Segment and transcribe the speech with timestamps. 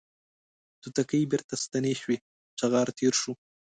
[0.81, 2.17] توتکۍ بیرته ستنې شوې
[2.59, 3.33] چغار تیر شو